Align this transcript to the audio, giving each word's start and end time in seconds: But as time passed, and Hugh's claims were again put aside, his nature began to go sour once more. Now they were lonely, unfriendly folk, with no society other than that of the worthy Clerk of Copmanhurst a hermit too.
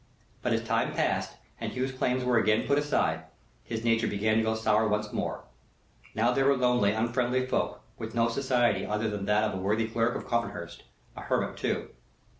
But 0.41 0.51
as 0.51 0.63
time 0.63 0.93
passed, 0.93 1.35
and 1.59 1.71
Hugh's 1.73 1.91
claims 1.91 2.23
were 2.23 2.39
again 2.39 2.65
put 2.65 2.79
aside, 2.79 3.25
his 3.63 3.83
nature 3.83 4.07
began 4.07 4.37
to 4.37 4.41
go 4.41 4.55
sour 4.55 4.87
once 4.87 5.13
more. 5.13 5.41
Now 6.15 6.31
they 6.31 6.41
were 6.41 6.57
lonely, 6.57 6.89
unfriendly 6.91 7.45
folk, 7.45 7.81
with 7.99 8.15
no 8.15 8.27
society 8.27 8.83
other 8.83 9.07
than 9.11 9.25
that 9.27 9.43
of 9.43 9.51
the 9.51 9.59
worthy 9.61 9.87
Clerk 9.87 10.15
of 10.15 10.25
Copmanhurst 10.25 10.81
a 11.15 11.21
hermit 11.21 11.55
too. 11.55 11.89